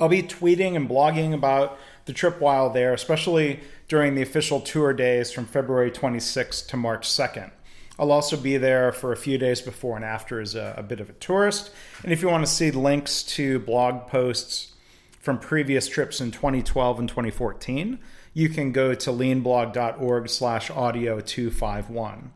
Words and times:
I'll 0.00 0.08
be 0.08 0.22
tweeting 0.22 0.76
and 0.76 0.88
blogging 0.88 1.32
about 1.32 1.76
the 2.04 2.12
trip 2.12 2.40
while 2.40 2.70
there, 2.70 2.92
especially 2.92 3.58
during 3.88 4.14
the 4.14 4.22
official 4.22 4.60
tour 4.60 4.92
days 4.92 5.32
from 5.32 5.46
February 5.46 5.90
26th 5.90 6.68
to 6.68 6.76
March 6.76 7.08
2nd. 7.08 7.50
I'll 7.98 8.12
also 8.12 8.36
be 8.36 8.58
there 8.58 8.92
for 8.92 9.12
a 9.12 9.16
few 9.16 9.38
days 9.38 9.60
before 9.60 9.96
and 9.96 10.04
after 10.04 10.40
as 10.40 10.54
a, 10.54 10.74
a 10.76 10.84
bit 10.84 11.00
of 11.00 11.10
a 11.10 11.14
tourist. 11.14 11.72
And 12.04 12.12
if 12.12 12.22
you 12.22 12.28
want 12.28 12.46
to 12.46 12.50
see 12.50 12.70
links 12.70 13.24
to 13.24 13.58
blog 13.58 14.06
posts 14.06 14.74
from 15.20 15.40
previous 15.40 15.88
trips 15.88 16.20
in 16.20 16.30
2012 16.30 17.00
and 17.00 17.08
2014, 17.08 17.98
you 18.34 18.48
can 18.48 18.72
go 18.72 18.94
to 18.94 19.10
leanblog.org 19.10 20.28
slash 20.28 20.70
audio 20.70 21.20
251. 21.20 22.32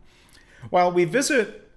While 0.70 0.92
we 0.92 1.05
visit 1.05 1.70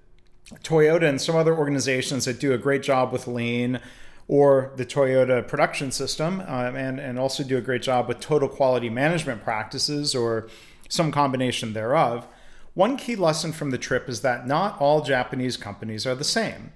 Toyota 0.64 1.08
and 1.10 1.22
some 1.22 1.36
other 1.36 1.56
organizations 1.56 2.26
that 2.26 2.40
do 2.40 2.54
a 2.54 2.58
great 2.58 2.84
job 2.84 3.12
with 3.12 3.28
lean 3.28 3.80
or 4.28 4.72
the 4.76 4.86
Toyota 4.86 5.48
production 5.48 5.92
system 5.92 6.42
um, 6.42 6.76
and, 6.76 7.00
and 7.00 7.20
also 7.20 7.44
do 7.44 7.58
a 7.58 7.62
great 7.62 7.82
job 7.82 8.08
with 8.08 8.20
total 8.20 8.50
quality 8.50 8.90
management 8.90 9.44
practices 9.44 10.16
or 10.16 10.48
some 10.90 11.12
combination 11.12 11.74
thereof, 11.74 12.28
one 12.74 12.98
key 12.98 13.16
lesson 13.16 13.52
from 13.54 13.72
the 13.72 13.78
trip 13.78 14.10
is 14.10 14.22
that 14.22 14.46
not 14.46 14.80
all 14.80 15.02
Japanese 15.02 15.58
companies 15.58 16.06
are 16.06 16.16
the 16.16 16.24
same. 16.24 16.74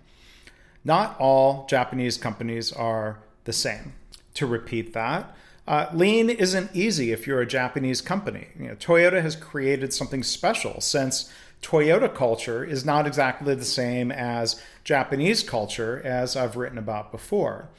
Not 0.83 1.19
all 1.19 1.65
Japanese 1.67 2.17
companies 2.17 2.71
are 2.71 3.19
the 3.43 3.53
same. 3.53 3.93
To 4.35 4.47
repeat 4.47 4.93
that, 4.93 5.35
uh, 5.69 5.87
lean 5.93 6.31
isn't 6.31 6.75
easy 6.75 7.11
if 7.11 7.27
you're 7.27 7.41
a 7.41 7.45
Japanese 7.45 8.01
company. 8.01 8.47
You 8.59 8.69
know, 8.69 8.75
Toyota 8.75 9.21
has 9.21 9.35
created 9.35 9.93
something 9.93 10.23
special 10.23 10.81
since 10.81 11.31
Toyota 11.61 12.13
culture 12.13 12.63
is 12.63 12.83
not 12.83 13.05
exactly 13.05 13.53
the 13.53 13.63
same 13.63 14.11
as 14.11 14.59
Japanese 14.83 15.43
culture, 15.43 16.01
as 16.03 16.35
I've 16.35 16.55
written 16.55 16.79
about 16.79 17.11
before. 17.11 17.69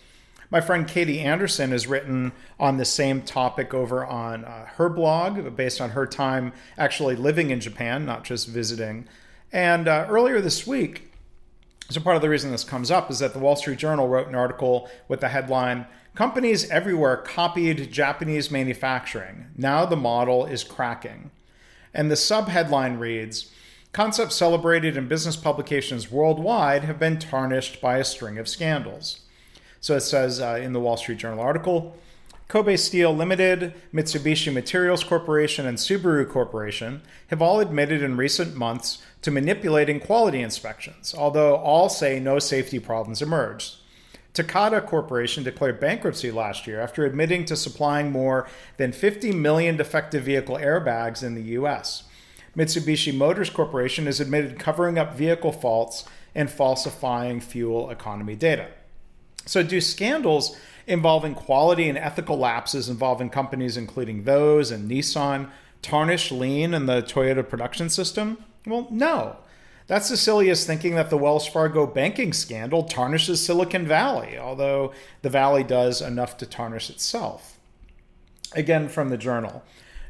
My 0.52 0.60
friend 0.60 0.86
Katie 0.86 1.18
Anderson 1.18 1.72
has 1.72 1.88
written 1.88 2.30
on 2.60 2.76
the 2.76 2.84
same 2.84 3.22
topic 3.22 3.74
over 3.74 4.06
on 4.06 4.44
uh, 4.44 4.66
her 4.76 4.88
blog, 4.88 5.56
based 5.56 5.80
on 5.80 5.90
her 5.90 6.06
time 6.06 6.52
actually 6.78 7.16
living 7.16 7.50
in 7.50 7.58
Japan, 7.58 8.06
not 8.06 8.22
just 8.22 8.46
visiting. 8.46 9.08
And 9.52 9.88
uh, 9.88 10.06
earlier 10.08 10.40
this 10.40 10.64
week, 10.64 11.09
so 11.90 12.00
part 12.00 12.16
of 12.16 12.22
the 12.22 12.28
reason 12.28 12.50
this 12.50 12.64
comes 12.64 12.90
up 12.90 13.10
is 13.10 13.18
that 13.18 13.32
the 13.32 13.38
Wall 13.38 13.56
Street 13.56 13.78
Journal 13.78 14.08
wrote 14.08 14.28
an 14.28 14.34
article 14.34 14.88
with 15.08 15.20
the 15.20 15.28
headline 15.28 15.86
Companies 16.14 16.68
everywhere 16.70 17.16
copied 17.16 17.92
Japanese 17.92 18.50
manufacturing. 18.50 19.46
Now 19.56 19.86
the 19.86 19.96
model 19.96 20.44
is 20.44 20.64
cracking. 20.64 21.30
And 21.94 22.10
the 22.10 22.16
subheadline 22.16 22.98
reads 22.98 23.52
Concepts 23.92 24.36
celebrated 24.36 24.96
in 24.96 25.08
business 25.08 25.36
publications 25.36 26.10
worldwide 26.10 26.84
have 26.84 26.98
been 26.98 27.18
tarnished 27.18 27.80
by 27.80 27.98
a 27.98 28.04
string 28.04 28.38
of 28.38 28.48
scandals. 28.48 29.20
So 29.80 29.96
it 29.96 30.02
says 30.02 30.40
uh, 30.40 30.60
in 30.62 30.72
the 30.72 30.80
Wall 30.80 30.96
Street 30.96 31.18
Journal 31.18 31.40
article 31.40 31.96
Kobe 32.50 32.76
Steel 32.76 33.14
Limited, 33.14 33.74
Mitsubishi 33.94 34.52
Materials 34.52 35.04
Corporation, 35.04 35.68
and 35.68 35.78
Subaru 35.78 36.28
Corporation 36.28 37.00
have 37.28 37.40
all 37.40 37.60
admitted 37.60 38.02
in 38.02 38.16
recent 38.16 38.56
months 38.56 39.00
to 39.22 39.30
manipulating 39.30 40.00
quality 40.00 40.42
inspections, 40.42 41.14
although 41.16 41.54
all 41.54 41.88
say 41.88 42.18
no 42.18 42.40
safety 42.40 42.80
problems 42.80 43.22
emerged. 43.22 43.76
Takata 44.34 44.80
Corporation 44.80 45.44
declared 45.44 45.78
bankruptcy 45.78 46.32
last 46.32 46.66
year 46.66 46.80
after 46.80 47.04
admitting 47.04 47.44
to 47.44 47.54
supplying 47.54 48.10
more 48.10 48.48
than 48.78 48.90
50 48.90 49.30
million 49.30 49.76
defective 49.76 50.24
vehicle 50.24 50.56
airbags 50.56 51.22
in 51.22 51.36
the 51.36 51.52
US. 51.52 52.02
Mitsubishi 52.56 53.16
Motors 53.16 53.48
Corporation 53.48 54.06
has 54.06 54.18
admitted 54.18 54.58
covering 54.58 54.98
up 54.98 55.14
vehicle 55.14 55.52
faults 55.52 56.04
and 56.34 56.50
falsifying 56.50 57.40
fuel 57.40 57.90
economy 57.90 58.34
data. 58.34 58.66
So, 59.46 59.62
do 59.62 59.80
scandals 59.80 60.56
involving 60.90 61.34
quality 61.34 61.88
and 61.88 61.96
ethical 61.96 62.36
lapses 62.36 62.88
involving 62.88 63.30
companies 63.30 63.76
including 63.76 64.24
those 64.24 64.70
and 64.70 64.90
Nissan 64.90 65.48
tarnish 65.82 66.30
lean 66.30 66.74
and 66.74 66.88
the 66.88 67.02
Toyota 67.02 67.48
production 67.48 67.88
system? 67.88 68.44
Well, 68.66 68.88
no. 68.90 69.36
That's 69.86 70.20
silly 70.20 70.50
as 70.50 70.64
thinking 70.64 70.94
that 70.94 71.10
the 71.10 71.16
Wells 71.16 71.48
Fargo 71.48 71.86
banking 71.86 72.32
scandal 72.32 72.84
tarnishes 72.84 73.44
Silicon 73.44 73.86
Valley, 73.86 74.38
although 74.38 74.92
the 75.22 75.30
Valley 75.30 75.64
does 75.64 76.00
enough 76.00 76.36
to 76.38 76.46
tarnish 76.46 76.90
itself. 76.90 77.58
Again, 78.52 78.88
from 78.88 79.08
the 79.08 79.16
journal 79.16 79.62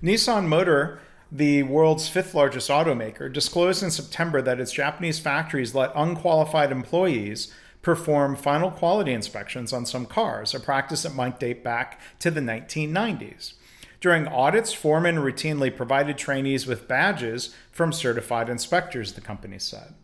Nissan 0.02 0.46
Motor, 0.46 1.00
the 1.30 1.62
world's 1.62 2.08
fifth 2.08 2.34
largest 2.34 2.69
automaker, 2.69 3.32
disclosed 3.32 3.82
in 3.82 3.90
September 3.90 4.42
that 4.42 4.60
its 4.60 4.72
Japanese 4.72 5.19
factories 5.19 5.74
let 5.74 5.92
unqualified 5.94 6.72
employees 6.72 7.54
perform 7.82 8.36
final 8.36 8.70
quality 8.70 9.12
inspections 9.12 9.72
on 9.72 9.86
some 9.86 10.06
cars, 10.06 10.54
a 10.54 10.60
practice 10.60 11.02
that 11.02 11.14
might 11.14 11.41
date 11.41 11.64
back 11.64 12.00
to 12.18 12.30
the 12.30 12.41
1990s. 12.41 13.54
During 14.00 14.26
audits, 14.26 14.72
foremen 14.72 15.16
routinely 15.16 15.74
provided 15.74 16.16
trainees 16.16 16.66
with 16.66 16.88
badges 16.88 17.54
from 17.70 17.92
certified 17.92 18.48
inspectors, 18.48 19.12
the 19.12 19.20
company 19.20 19.58
said. 19.58 19.94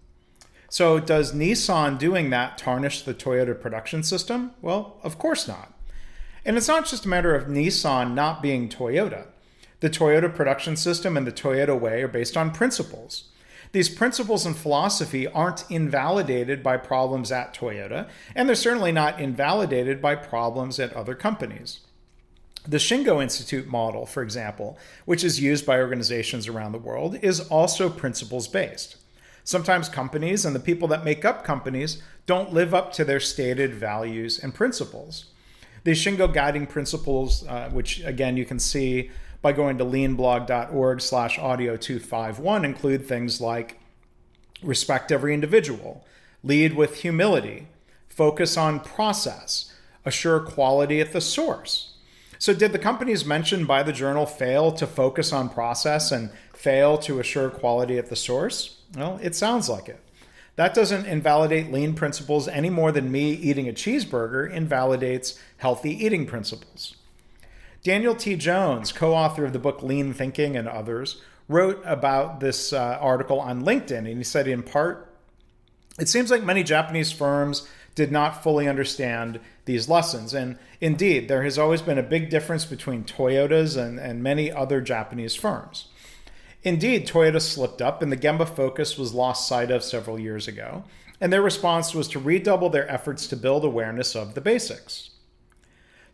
So, 0.68 0.98
does 0.98 1.32
Nissan 1.32 1.98
doing 1.98 2.30
that 2.30 2.58
tarnish 2.58 3.02
the 3.02 3.14
Toyota 3.14 3.58
production 3.58 4.02
system? 4.02 4.50
Well, 4.60 4.98
of 5.02 5.18
course 5.18 5.48
not. 5.48 5.72
And 6.44 6.56
it's 6.56 6.68
not 6.68 6.86
just 6.86 7.06
a 7.06 7.08
matter 7.08 7.34
of 7.34 7.46
Nissan 7.46 8.14
not 8.14 8.42
being 8.42 8.68
Toyota. 8.68 9.26
The 9.80 9.90
Toyota 9.90 10.34
production 10.34 10.76
system 10.76 11.16
and 11.16 11.26
the 11.26 11.32
Toyota 11.32 11.78
way 11.78 12.02
are 12.02 12.08
based 12.08 12.36
on 12.36 12.50
principles. 12.50 13.24
These 13.76 13.90
principles 13.90 14.46
and 14.46 14.56
philosophy 14.56 15.26
aren't 15.26 15.70
invalidated 15.70 16.62
by 16.62 16.78
problems 16.78 17.30
at 17.30 17.52
Toyota, 17.52 18.08
and 18.34 18.48
they're 18.48 18.56
certainly 18.56 18.90
not 18.90 19.20
invalidated 19.20 20.00
by 20.00 20.14
problems 20.14 20.80
at 20.80 20.94
other 20.94 21.14
companies. 21.14 21.80
The 22.66 22.78
Shingo 22.78 23.22
Institute 23.22 23.66
model, 23.66 24.06
for 24.06 24.22
example, 24.22 24.78
which 25.04 25.22
is 25.22 25.42
used 25.42 25.66
by 25.66 25.78
organizations 25.78 26.48
around 26.48 26.72
the 26.72 26.78
world, 26.78 27.18
is 27.20 27.40
also 27.50 27.90
principles 27.90 28.48
based. 28.48 28.96
Sometimes 29.44 29.90
companies 29.90 30.46
and 30.46 30.56
the 30.56 30.60
people 30.60 30.88
that 30.88 31.04
make 31.04 31.26
up 31.26 31.44
companies 31.44 32.02
don't 32.24 32.54
live 32.54 32.72
up 32.72 32.94
to 32.94 33.04
their 33.04 33.20
stated 33.20 33.74
values 33.74 34.38
and 34.38 34.54
principles. 34.54 35.26
The 35.84 35.90
Shingo 35.90 36.32
guiding 36.32 36.66
principles, 36.66 37.46
uh, 37.46 37.68
which 37.70 38.02
again 38.04 38.38
you 38.38 38.46
can 38.46 38.58
see 38.58 39.10
by 39.42 39.52
going 39.52 39.78
to 39.78 39.84
leanblog.org 39.84 41.00
slash 41.00 41.38
audio 41.38 41.76
251, 41.76 42.64
include 42.64 43.06
things 43.06 43.40
like 43.40 43.78
respect 44.62 45.12
every 45.12 45.34
individual, 45.34 46.04
lead 46.42 46.74
with 46.74 47.00
humility, 47.00 47.68
focus 48.08 48.56
on 48.56 48.80
process, 48.80 49.72
assure 50.04 50.40
quality 50.40 51.00
at 51.00 51.12
the 51.12 51.20
source, 51.20 51.96
so, 52.38 52.52
did 52.52 52.72
the 52.72 52.78
companies 52.78 53.24
mentioned 53.24 53.66
by 53.66 53.82
the 53.82 53.92
journal 53.92 54.26
fail 54.26 54.70
to 54.72 54.86
focus 54.86 55.32
on 55.32 55.48
process 55.48 56.12
and 56.12 56.30
fail 56.52 56.98
to 56.98 57.18
assure 57.18 57.48
quality 57.48 57.98
at 57.98 58.10
the 58.10 58.16
source? 58.16 58.82
Well, 58.94 59.18
it 59.22 59.34
sounds 59.34 59.68
like 59.68 59.88
it. 59.88 60.00
That 60.56 60.74
doesn't 60.74 61.06
invalidate 61.06 61.72
lean 61.72 61.94
principles 61.94 62.48
any 62.48 62.70
more 62.70 62.92
than 62.92 63.12
me 63.12 63.32
eating 63.32 63.68
a 63.68 63.72
cheeseburger 63.72 64.50
invalidates 64.50 65.38
healthy 65.58 65.92
eating 66.04 66.26
principles. 66.26 66.96
Daniel 67.86 68.16
T. 68.16 68.34
Jones, 68.34 68.90
co 68.90 69.14
author 69.14 69.44
of 69.44 69.52
the 69.52 69.60
book 69.60 69.80
Lean 69.80 70.12
Thinking 70.12 70.56
and 70.56 70.66
others, 70.66 71.22
wrote 71.46 71.80
about 71.84 72.40
this 72.40 72.72
uh, 72.72 72.98
article 73.00 73.38
on 73.38 73.62
LinkedIn, 73.62 73.98
and 73.98 74.18
he 74.18 74.24
said, 74.24 74.48
in 74.48 74.64
part, 74.64 75.14
it 75.96 76.08
seems 76.08 76.28
like 76.28 76.42
many 76.42 76.64
Japanese 76.64 77.12
firms 77.12 77.68
did 77.94 78.10
not 78.10 78.42
fully 78.42 78.66
understand 78.66 79.38
these 79.66 79.88
lessons. 79.88 80.34
And 80.34 80.58
indeed, 80.80 81.28
there 81.28 81.44
has 81.44 81.58
always 81.58 81.80
been 81.80 81.96
a 81.96 82.02
big 82.02 82.28
difference 82.28 82.64
between 82.64 83.04
Toyotas 83.04 83.80
and, 83.80 84.00
and 84.00 84.20
many 84.20 84.50
other 84.50 84.80
Japanese 84.80 85.36
firms. 85.36 85.86
Indeed, 86.64 87.06
Toyota 87.06 87.40
slipped 87.40 87.80
up 87.80 88.02
and 88.02 88.10
the 88.10 88.16
Gemba 88.16 88.48
focus 88.48 88.98
was 88.98 89.14
lost 89.14 89.46
sight 89.46 89.70
of 89.70 89.84
several 89.84 90.18
years 90.18 90.48
ago, 90.48 90.82
and 91.20 91.32
their 91.32 91.40
response 91.40 91.94
was 91.94 92.08
to 92.08 92.18
redouble 92.18 92.68
their 92.68 92.90
efforts 92.90 93.28
to 93.28 93.36
build 93.36 93.64
awareness 93.64 94.16
of 94.16 94.34
the 94.34 94.40
basics. 94.40 95.10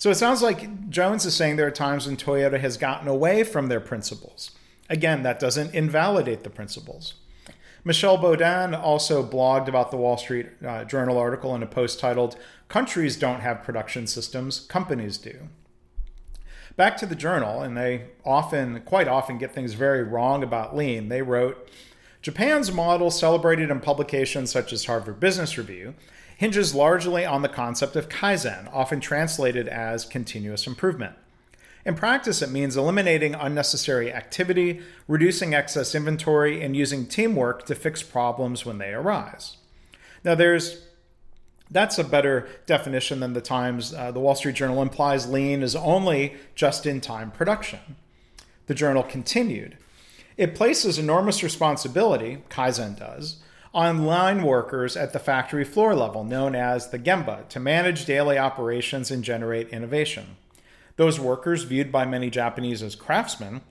So 0.03 0.11
it 0.11 0.17
sounds 0.17 0.43
like 0.43 0.91
Jones 0.91 1.25
is 1.25 1.37
saying 1.37 1.55
there 1.55 1.69
are 1.69 1.71
times 1.71 2.09
when 2.09 2.17
Toyota 2.17 2.59
has 2.59 2.77
gotten 2.77 3.07
away 3.07 3.45
from 3.45 3.69
their 3.69 3.79
principles. 3.79 4.51
Again, 4.91 5.23
that 5.23 5.39
doesn't 5.39 5.77
invalidate 5.77 6.43
the 6.43 6.51
principles. 6.51 7.15
Michel 7.85 8.19
Baudin 8.19 8.77
also 8.77 9.25
blogged 9.25 9.69
about 9.69 9.93
the 9.93 9.97
Wall 9.97 10.17
Street 10.17 10.49
uh, 10.67 10.83
Journal 10.83 11.19
article 11.19 11.55
in 11.55 11.63
a 11.63 11.69
post 11.69 12.01
titled, 12.01 12.37
Countries 12.67 13.17
Don't 13.17 13.43
Have 13.43 13.63
Production 13.63 14.09
Systems, 14.09 14.59
Companies 14.59 15.19
Do. 15.19 15.49
Back 16.75 16.97
to 16.97 17.07
the 17.07 17.15
journal, 17.15 17.63
and 17.63 17.77
they 17.77 18.07
often, 18.25 18.81
quite 18.81 19.07
often, 19.07 19.39
get 19.39 19.55
things 19.55 19.75
very 19.75 20.03
wrong 20.03 20.43
about 20.43 20.75
lean. 20.75 21.11
They 21.11 21.23
wrote 21.23 21.71
Japan's 22.23 22.73
model, 22.73 23.13
celebrated 23.13 23.71
in 23.71 23.79
publications 23.79 24.51
such 24.51 24.73
as 24.73 24.87
Harvard 24.87 25.21
Business 25.21 25.57
Review, 25.57 25.95
hinges 26.43 26.75
largely 26.75 27.25
on 27.25 27.43
the 27.43 27.49
concept 27.49 27.95
of 27.95 28.09
kaizen, 28.09 28.69
often 28.73 28.99
translated 28.99 29.69
as 29.69 30.05
continuous 30.05 30.67
improvement. 30.67 31.15
In 31.87 31.95
practice, 31.95 32.43
it 32.43 32.51
means 32.51 32.77
eliminating 32.77 33.37
unnecessary 33.37 34.13
activity, 34.13 34.81
reducing 35.07 35.55
excess 35.55 35.95
inventory, 35.95 36.61
and 36.61 36.75
using 36.75 37.07
teamwork 37.07 37.65
to 37.67 37.77
fix 37.77 38.03
problems 38.03 38.67
when 38.67 38.79
they 38.79 38.93
arise. 38.93 39.57
Now, 40.25 40.35
there's 40.35 40.83
that's 41.71 42.01
a 42.01 42.05
better 42.05 42.49
definition 42.67 43.21
than 43.21 43.35
the 43.35 43.41
Times. 43.41 43.95
Uh, 43.95 44.11
the 44.11 44.19
Wall 44.19 44.35
Street 44.35 44.57
Journal 44.57 44.83
implies 44.83 45.29
lean 45.29 45.63
is 45.63 45.77
only 45.77 46.35
just 46.57 46.87
in 46.87 47.01
time 47.01 47.31
production. 47.31 47.95
The 48.67 48.75
journal 48.75 49.05
continued. 49.05 49.79
It 50.37 50.57
places 50.57 50.99
enormous 50.99 51.45
responsibility, 51.45 52.39
Kaizen 52.51 52.99
does, 52.99 53.37
on 53.75 54.05
line 54.05 54.43
workers 54.43 54.97
at 54.97 55.13
the 55.13 55.19
factory 55.19 55.65
floor 55.65 55.95
level, 55.95 56.25
known 56.25 56.55
as 56.55 56.91
the 56.91 56.99
Gemba, 56.99 57.49
to 57.49 57.61
manage 57.61 58.05
daily 58.05 58.39
operations 58.39 59.11
and 59.11 59.25
generate 59.25 59.69
innovation. 59.71 60.37
Those 60.97 61.19
workers, 61.19 61.63
viewed 61.63 61.91
by 61.91 62.05
many 62.05 62.29
Japanese 62.29 62.83
as 62.83 62.95
craftsmen, 62.95 63.63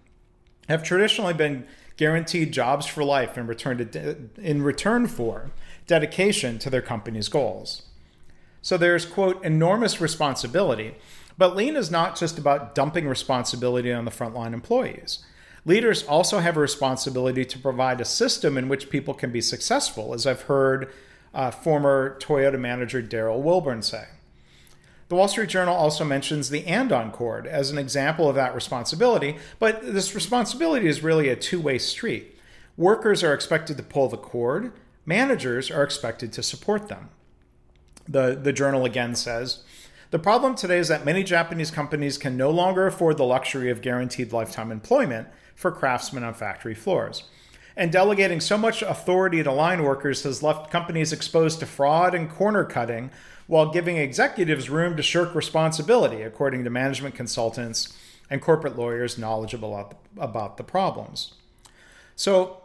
have 0.68 0.84
traditionally 0.84 1.34
been 1.34 1.68
guaranteed 1.98 2.52
jobs 2.52 2.88
for 2.88 3.04
life 3.04 3.38
in 3.38 3.46
return, 3.46 3.78
to 3.78 4.30
in 4.38 4.64
return 4.64 5.06
for 5.08 5.52
dedication 5.86 6.58
to 6.60 6.70
their 6.70 6.82
company's 6.82 7.30
goals. 7.30 7.84
So 8.62 8.78
there's, 8.78 9.06
quote, 9.06 9.44
enormous 9.44 10.02
responsibility. 10.02 10.96
But 11.38 11.56
lean 11.56 11.76
is 11.76 11.92
not 11.92 12.18
just 12.18 12.38
about 12.38 12.76
dumping 12.76 13.08
responsibility 13.08 13.92
on 13.92 14.06
the 14.06 14.12
frontline 14.12 14.54
employees. 14.54 15.26
Leaders 15.66 16.04
also 16.04 16.40
have 16.40 16.58
a 16.58 16.60
responsibility 16.60 17.46
to 17.46 17.60
provide 17.60 18.02
a 18.02 18.06
system 18.06 18.58
in 18.58 18.68
which 18.68 18.90
people 18.90 19.14
can 19.14 19.32
be 19.32 19.42
successful, 19.42 20.14
as 20.14 20.26
I've 20.26 20.44
heard 20.44 20.92
uh, 21.34 21.52
former 21.52 22.18
Toyota 22.20 22.60
manager 22.60 23.02
Darril 23.02 23.42
Wilburn 23.42 23.82
say. 23.82 24.06
The 25.08 25.16
Wall 25.16 25.28
Street 25.28 25.50
Journal 25.50 25.76
also 25.76 26.06
mentions 26.06 26.50
the 26.50 26.66
Andon 26.66 27.12
cord 27.12 27.46
as 27.46 27.70
an 27.70 27.78
example 27.78 28.30
of 28.30 28.36
that 28.36 28.56
responsibility, 28.56 29.38
but 29.60 29.82
this 29.82 30.16
responsibility 30.16 30.88
is 30.88 31.04
really 31.04 31.30
a 31.30 31.36
two 31.36 31.60
way 31.60 31.78
street. 31.78 32.38
Workers 32.78 33.22
are 33.22 33.34
expected 33.34 33.78
to 33.78 33.84
pull 33.84 34.08
the 34.08 34.18
cord, 34.18 34.72
managers 35.06 35.70
are 35.70 35.84
expected 35.84 36.32
to 36.34 36.42
support 36.42 36.88
them. 36.88 37.10
The, 38.08 38.40
the 38.42 38.54
journal 38.54 38.86
again 38.86 39.16
says 39.16 39.64
The 40.12 40.18
problem 40.18 40.56
today 40.56 40.80
is 40.80 40.88
that 40.88 41.06
many 41.06 41.24
Japanese 41.24 41.72
companies 41.72 42.18
can 42.18 42.38
no 42.38 42.50
longer 42.50 42.88
afford 42.88 43.18
the 43.18 43.26
luxury 43.26 43.70
of 43.70 43.82
guaranteed 43.82 44.32
lifetime 44.32 44.72
employment 44.72 45.28
for 45.62 45.72
craftsmen 45.72 46.24
on 46.24 46.34
factory 46.34 46.74
floors. 46.74 47.24
And 47.78 47.92
delegating 47.92 48.42
so 48.42 48.58
much 48.58 48.82
authority 48.82 49.42
to 49.44 49.52
line 49.52 49.84
workers 49.84 50.24
has 50.24 50.44
left 50.44 50.72
companies 50.72 51.14
exposed 51.14 51.60
to 51.60 51.66
fraud 51.66 52.14
and 52.14 52.30
corner 52.30 52.66
cutting 52.66 53.12
while 53.48 53.72
giving 53.72 53.98
executives 53.98 54.70
room 54.70 54.98
to 54.98 55.04
shirk 55.04 55.36
responsibility, 55.36 56.22
according 56.22 56.64
to 56.64 56.70
management 56.70 57.16
consultants 57.16 57.98
and 58.30 58.42
corporate 58.42 58.78
lawyers 58.78 59.18
knowledgeable 59.18 59.94
about 60.18 60.58
the, 60.58 60.64
problems. 60.64 61.34
So, 62.16 62.62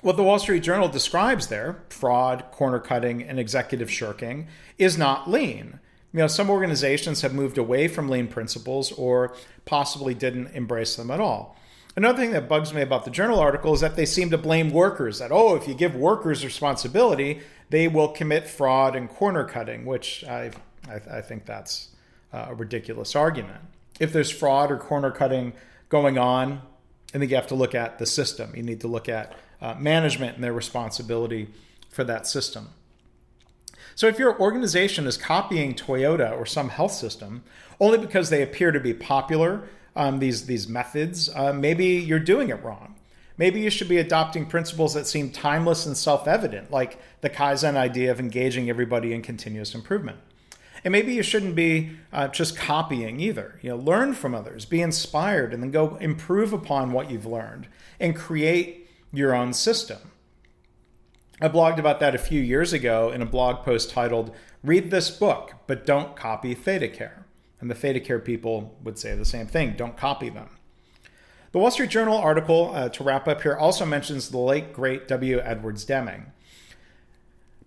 what 0.00 0.16
the 0.16 0.22
Wall 0.22 0.38
Street 0.38 0.62
Journal 0.62 0.88
describes 0.88 1.48
there 1.48 1.82
fraud, 1.88 2.44
corner 2.52 2.78
cutting, 2.78 3.22
and 3.22 3.40
executive 3.40 3.90
shirking 3.90 4.46
is 4.78 4.96
not 4.96 5.28
lean. 5.28 5.80
You 6.12 6.20
know, 6.20 6.26
some 6.28 6.50
organizations 6.50 7.22
have 7.22 7.34
moved 7.34 7.58
away 7.58 7.88
from 7.88 8.08
lean 8.08 8.28
principles 8.28 8.92
or 8.92 9.34
possibly 9.64 10.14
didn't 10.14 10.48
embrace 10.54 10.96
them 10.96 11.10
at 11.10 11.20
all. 11.20 11.56
Another 11.96 12.18
thing 12.18 12.32
that 12.32 12.46
bugs 12.46 12.74
me 12.74 12.82
about 12.82 13.06
the 13.06 13.10
journal 13.10 13.40
article 13.40 13.72
is 13.72 13.80
that 13.80 13.96
they 13.96 14.04
seem 14.04 14.28
to 14.28 14.36
blame 14.36 14.70
workers 14.70 15.18
that, 15.18 15.32
oh, 15.32 15.56
if 15.56 15.66
you 15.66 15.72
give 15.72 15.96
workers 15.96 16.44
responsibility, 16.44 17.40
they 17.70 17.88
will 17.88 18.08
commit 18.08 18.46
fraud 18.46 18.94
and 18.94 19.08
corner 19.08 19.44
cutting, 19.44 19.86
which 19.86 20.22
I, 20.24 20.50
I, 20.88 20.96
I 21.10 21.20
think 21.22 21.46
that's 21.46 21.88
a 22.34 22.54
ridiculous 22.54 23.16
argument. 23.16 23.62
If 23.98 24.12
there's 24.12 24.30
fraud 24.30 24.70
or 24.70 24.76
corner 24.76 25.10
cutting 25.10 25.54
going 25.88 26.18
on, 26.18 26.60
I 27.14 27.18
think 27.18 27.30
you 27.30 27.36
have 27.36 27.46
to 27.46 27.54
look 27.54 27.74
at 27.74 27.98
the 27.98 28.04
system. 28.04 28.54
You 28.54 28.62
need 28.62 28.80
to 28.82 28.88
look 28.88 29.08
at 29.08 29.34
uh, 29.62 29.74
management 29.78 30.34
and 30.34 30.44
their 30.44 30.52
responsibility 30.52 31.48
for 31.88 32.04
that 32.04 32.26
system. 32.26 32.68
So 33.94 34.06
if 34.06 34.18
your 34.18 34.38
organization 34.38 35.06
is 35.06 35.16
copying 35.16 35.72
Toyota 35.72 36.30
or 36.36 36.44
some 36.44 36.68
health 36.68 36.92
system 36.92 37.42
only 37.80 37.96
because 37.96 38.28
they 38.28 38.42
appear 38.42 38.70
to 38.70 38.80
be 38.80 38.92
popular, 38.92 39.66
um, 39.96 40.18
these 40.18 40.46
these 40.46 40.68
methods, 40.68 41.28
uh, 41.34 41.52
maybe 41.52 41.86
you're 41.86 42.18
doing 42.18 42.50
it 42.50 42.62
wrong. 42.62 42.94
Maybe 43.38 43.60
you 43.60 43.70
should 43.70 43.88
be 43.88 43.98
adopting 43.98 44.46
principles 44.46 44.94
that 44.94 45.06
seem 45.06 45.30
timeless 45.30 45.84
and 45.84 45.96
self 45.96 46.28
evident, 46.28 46.70
like 46.70 46.98
the 47.20 47.30
Kaizen 47.30 47.76
idea 47.76 48.10
of 48.10 48.20
engaging 48.20 48.70
everybody 48.70 49.12
in 49.12 49.22
continuous 49.22 49.74
improvement. 49.74 50.18
And 50.84 50.92
maybe 50.92 51.14
you 51.14 51.22
shouldn't 51.22 51.56
be 51.56 51.90
uh, 52.12 52.28
just 52.28 52.56
copying 52.56 53.18
either. 53.20 53.58
You 53.60 53.70
know, 53.70 53.76
learn 53.76 54.14
from 54.14 54.34
others, 54.34 54.64
be 54.64 54.80
inspired, 54.80 55.52
and 55.52 55.62
then 55.62 55.70
go 55.70 55.96
improve 55.96 56.52
upon 56.52 56.92
what 56.92 57.10
you've 57.10 57.26
learned 57.26 57.66
and 57.98 58.14
create 58.14 58.88
your 59.12 59.34
own 59.34 59.52
system. 59.52 60.12
I 61.40 61.48
blogged 61.48 61.78
about 61.78 62.00
that 62.00 62.14
a 62.14 62.18
few 62.18 62.40
years 62.40 62.72
ago 62.72 63.10
in 63.10 63.20
a 63.20 63.26
blog 63.26 63.64
post 63.64 63.90
titled 63.90 64.34
"Read 64.62 64.90
this 64.90 65.10
book, 65.10 65.54
but 65.66 65.84
don't 65.84 66.16
copy 66.16 66.54
ThedaCare." 66.54 67.25
And 67.60 67.70
the 67.70 67.74
ThedaCare 67.74 68.24
people 68.24 68.76
would 68.84 68.98
say 68.98 69.14
the 69.14 69.24
same 69.24 69.46
thing: 69.46 69.74
don't 69.76 69.96
copy 69.96 70.28
them. 70.28 70.50
The 71.52 71.58
Wall 71.58 71.70
Street 71.70 71.90
Journal 71.90 72.18
article, 72.18 72.72
uh, 72.74 72.90
to 72.90 73.04
wrap 73.04 73.26
up 73.26 73.42
here, 73.42 73.56
also 73.56 73.86
mentions 73.86 74.28
the 74.28 74.38
late 74.38 74.72
great 74.72 75.08
W. 75.08 75.40
Edwards 75.40 75.84
Deming. 75.84 76.32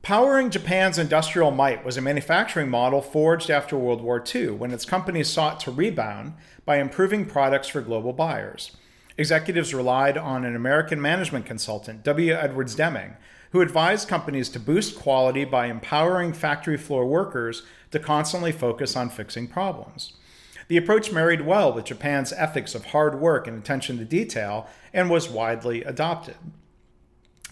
Powering 0.02 0.50
Japan's 0.50 0.98
industrial 0.98 1.52
might 1.52 1.84
was 1.84 1.98
a 1.98 2.02
manufacturing 2.02 2.70
model 2.70 3.02
forged 3.02 3.50
after 3.50 3.78
World 3.78 4.02
War 4.02 4.24
II 4.24 4.52
when 4.52 4.72
its 4.72 4.86
companies 4.86 5.28
sought 5.28 5.60
to 5.62 5.72
rebound 5.72 6.34
by 6.66 6.78
improving 6.78 7.26
products 7.26 7.68
for 7.68 7.82
global 7.82 8.14
buyers. 8.14 8.78
Executives 9.18 9.74
relied 9.74 10.18
on 10.18 10.46
an 10.46 10.56
American 10.56 11.02
management 11.02 11.46
consultant, 11.46 12.04
W. 12.04 12.34
Edwards 12.34 12.76
Deming, 12.76 13.18
who 13.52 13.62
advised 13.62 14.08
companies 14.08 14.50
to 14.50 14.60
boost 14.60 14.98
quality 14.98 15.44
by 15.44 15.68
empowering 15.68 16.34
factory 16.34 16.78
floor 16.78 17.06
workers 17.06 17.64
to 17.92 18.00
constantly 18.00 18.52
focus 18.52 18.96
on 18.96 19.10
fixing 19.10 19.48
problems. 19.48 20.14
The 20.68 20.78
approach 20.78 21.12
married 21.12 21.42
well 21.42 21.74
with 21.74 21.86
Japan's 21.86 22.32
ethics 22.34 22.76
of 22.76 22.86
hard 22.86 23.20
work 23.20 23.48
and 23.48 23.58
attention 23.58 23.98
to 23.98 24.06
detail 24.06 24.68
and 24.94 25.10
was 25.10 25.28
widely 25.28 25.84
adopted. 25.84 26.36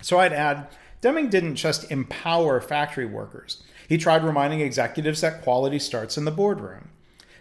So 0.01 0.19
I'd 0.19 0.33
add, 0.33 0.67
Deming 1.01 1.29
didn't 1.29 1.55
just 1.55 1.91
empower 1.91 2.59
factory 2.59 3.05
workers. 3.05 3.63
He 3.87 3.97
tried 3.97 4.23
reminding 4.23 4.61
executives 4.61 5.21
that 5.21 5.41
quality 5.41 5.79
starts 5.79 6.17
in 6.17 6.25
the 6.25 6.31
boardroom. 6.31 6.89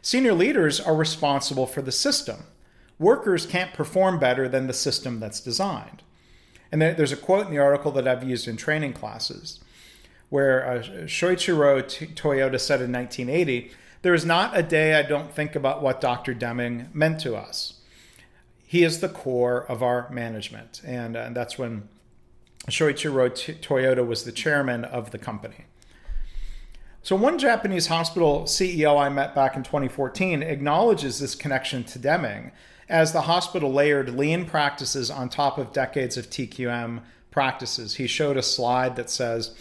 Senior 0.02 0.34
leaders 0.34 0.78
are 0.78 0.94
responsible 0.94 1.66
for 1.66 1.82
the 1.82 1.92
system. 1.92 2.44
Workers 2.98 3.44
can't 3.44 3.74
perform 3.74 4.18
better 4.18 4.48
than 4.48 4.66
the 4.66 4.72
system 4.72 5.20
that's 5.20 5.40
designed. 5.40 6.02
And 6.72 6.82
there's 6.82 7.12
a 7.12 7.16
quote 7.16 7.46
in 7.46 7.52
the 7.52 7.58
article 7.58 7.92
that 7.92 8.08
I've 8.08 8.24
used 8.24 8.48
in 8.48 8.56
training 8.56 8.92
classes 8.92 9.60
where 10.28 10.68
uh, 10.68 10.82
Shoichiro 11.04 11.82
Toyota 12.14 12.60
said 12.60 12.82
in 12.82 12.92
1980 12.92 13.70
there 14.02 14.14
is 14.14 14.24
not 14.24 14.56
a 14.56 14.62
day 14.62 14.94
I 14.94 15.02
don't 15.02 15.32
think 15.32 15.54
about 15.54 15.82
what 15.82 16.00
Dr. 16.00 16.34
Deming 16.34 16.88
meant 16.92 17.20
to 17.20 17.34
us. 17.34 17.74
He 18.66 18.82
is 18.82 19.00
the 19.00 19.08
core 19.08 19.64
of 19.68 19.82
our 19.82 20.10
management. 20.10 20.80
And, 20.84 21.16
uh, 21.16 21.20
and 21.20 21.36
that's 21.36 21.58
when 21.58 21.88
Shoichiro 22.68 23.30
Toyota 23.60 24.06
was 24.06 24.24
the 24.24 24.32
chairman 24.32 24.84
of 24.84 25.12
the 25.12 25.18
company. 25.18 25.66
So, 27.02 27.14
one 27.14 27.38
Japanese 27.38 27.86
hospital 27.86 28.42
CEO 28.42 29.00
I 29.00 29.08
met 29.08 29.34
back 29.34 29.54
in 29.54 29.62
2014 29.62 30.42
acknowledges 30.42 31.20
this 31.20 31.36
connection 31.36 31.84
to 31.84 32.00
Deming 32.00 32.50
as 32.88 33.12
the 33.12 33.22
hospital 33.22 33.72
layered 33.72 34.10
lean 34.10 34.44
practices 34.44 35.10
on 35.10 35.28
top 35.28 35.58
of 35.58 35.72
decades 35.72 36.16
of 36.16 36.30
TQM 36.30 37.02
practices. 37.30 37.96
He 37.96 38.06
showed 38.06 38.36
a 38.36 38.42
slide 38.42 38.96
that 38.96 39.10
says, 39.10 39.54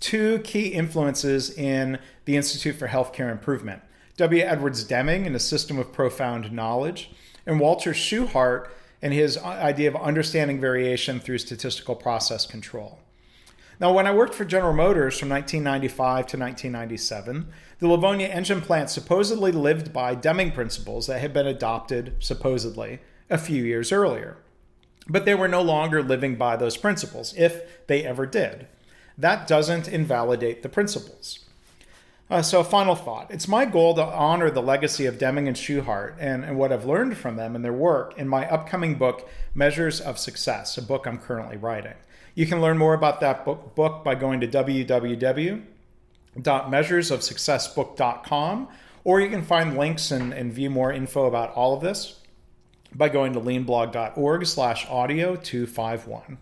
two 0.00 0.38
key 0.40 0.68
influences 0.68 1.50
in 1.50 1.98
the 2.26 2.36
Institute 2.36 2.76
for 2.76 2.88
Healthcare 2.88 3.30
Improvement 3.30 3.82
W. 4.16 4.42
Edwards 4.42 4.84
Deming 4.84 5.26
and 5.26 5.36
a 5.36 5.40
system 5.40 5.78
of 5.78 5.92
profound 5.92 6.50
knowledge, 6.50 7.10
and 7.44 7.60
Walter 7.60 7.92
Shewhart 7.92 8.70
and 9.02 9.12
his 9.12 9.36
idea 9.38 9.88
of 9.88 9.96
understanding 9.96 10.58
variation 10.58 11.20
through 11.20 11.38
statistical 11.38 11.94
process 11.94 12.46
control. 12.46 12.98
Now, 13.78 13.92
when 13.92 14.06
I 14.06 14.14
worked 14.14 14.34
for 14.34 14.46
General 14.46 14.72
Motors 14.72 15.18
from 15.18 15.28
1995 15.28 16.26
to 16.28 16.38
1997, 16.38 17.46
the 17.78 17.88
Livonia 17.88 18.28
engine 18.28 18.60
plant 18.60 18.90
supposedly 18.90 19.52
lived 19.52 19.92
by 19.92 20.14
Deming 20.14 20.52
principles 20.52 21.06
that 21.06 21.20
had 21.20 21.32
been 21.32 21.46
adopted, 21.46 22.14
supposedly, 22.20 23.00
a 23.28 23.38
few 23.38 23.62
years 23.64 23.92
earlier. 23.92 24.38
but 25.08 25.24
they 25.24 25.34
were 25.34 25.48
no 25.48 25.62
longer 25.62 26.02
living 26.02 26.36
by 26.36 26.56
those 26.56 26.76
principles, 26.76 27.32
if 27.36 27.86
they 27.86 28.04
ever 28.04 28.26
did. 28.26 28.66
That 29.16 29.46
doesn't 29.46 29.88
invalidate 29.88 30.62
the 30.62 30.68
principles. 30.68 31.40
Uh, 32.28 32.42
so, 32.42 32.64
final 32.64 32.96
thought. 32.96 33.30
It's 33.30 33.46
my 33.46 33.64
goal 33.64 33.94
to 33.94 34.02
honor 34.02 34.50
the 34.50 34.60
legacy 34.60 35.06
of 35.06 35.16
Deming 35.16 35.46
and 35.46 35.56
Shewhart 35.56 36.16
and, 36.18 36.44
and 36.44 36.58
what 36.58 36.72
I've 36.72 36.84
learned 36.84 37.16
from 37.16 37.36
them 37.36 37.54
and 37.54 37.64
their 37.64 37.72
work 37.72 38.18
in 38.18 38.26
my 38.26 38.50
upcoming 38.50 38.96
book, 38.96 39.28
Measures 39.54 40.00
of 40.00 40.18
Success, 40.18 40.76
a 40.76 40.82
book 40.82 41.06
I'm 41.06 41.18
currently 41.18 41.56
writing. 41.56 41.94
You 42.34 42.46
can 42.46 42.60
learn 42.60 42.78
more 42.78 42.94
about 42.94 43.20
that 43.20 43.44
book, 43.44 43.76
book 43.76 44.02
by 44.02 44.16
going 44.16 44.40
to 44.40 44.48
www.measuresofsuccessbook.com, 46.36 48.68
or 49.04 49.20
you 49.20 49.28
can 49.28 49.42
find 49.42 49.76
links 49.76 50.10
and, 50.10 50.32
and 50.32 50.50
view 50.52 50.70
more 50.70 50.92
info 50.92 51.26
about 51.26 51.52
all 51.54 51.74
of 51.74 51.82
this 51.82 52.20
by 52.94 53.08
going 53.08 53.32
to 53.32 53.40
leanblog.org 53.40 54.46
slash 54.46 54.86
audio 54.88 55.34
251. 55.36 56.38